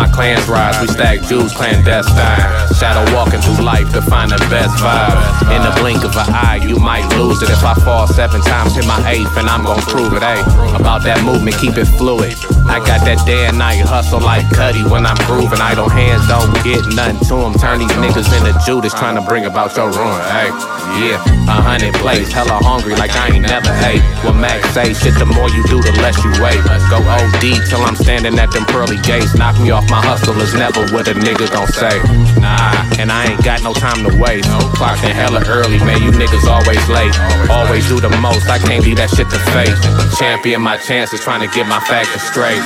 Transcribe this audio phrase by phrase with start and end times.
[0.00, 0.80] my clans rise.
[0.80, 2.40] We stack Jews clandestine.
[2.72, 5.52] Shadow walking through life to find the best vibe.
[5.52, 7.50] In the blink of an eye, you might lose it.
[7.50, 10.22] If I fall seven times, hit my eighth, and I'm gon' prove it.
[10.22, 10.40] Ayy,
[10.80, 12.32] about that movement, keep it fluid.
[12.64, 15.60] I got that day and night hustle like Cudi when I'm grooving.
[15.60, 17.52] Idle hands don't get nothing to them.
[17.60, 20.22] Turn these niggas into Judas trying to bring about your ruin.
[20.32, 20.54] Ayy,
[20.96, 24.00] yeah, a hundred plays, hella hungry like I ain't never ate.
[24.24, 26.62] What Max say, shit, the more you do, the less you wait.
[26.88, 29.36] Go OD till I'm standing at them pearly gates.
[29.36, 31.98] Knock me off my hustle is never what a nigga gon' say.
[32.38, 32.70] Nah,
[33.02, 34.46] and I ain't got no time to waste.
[34.78, 37.10] Clocking hella early, man, you niggas always late.
[37.50, 39.74] Always do the most, I can't leave that shit to fate.
[40.16, 42.62] Champion my chances, trying to get my facts straight.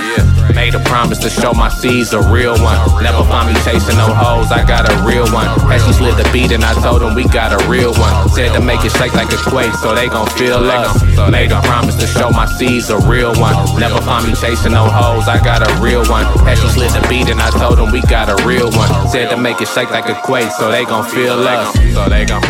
[0.55, 2.77] Made a promise to show my C's a real one.
[3.03, 5.49] Never find me chasing no hoes, I got a real one.
[5.87, 8.29] She slid the beat and I told them we got a real one.
[8.31, 11.03] Said to make it shake like a quake so they gon' feel us.
[11.31, 13.55] Made a promise to show my C's a real one.
[13.79, 16.27] Never find me chasing no hoes, I got a real one.
[16.49, 18.91] As she slid the beat and I told them we got a real one.
[19.09, 21.73] Said to make it shake like a quake so they gon' feel us.
[21.93, 22.43] So they gon'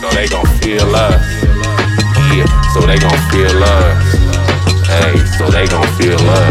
[0.00, 1.22] so they gon' feel us.
[2.34, 4.20] Yeah, so they gon' feel us.
[4.90, 6.49] Hey, so they gon' feel us.